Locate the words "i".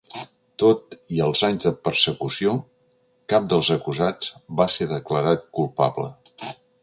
1.17-1.19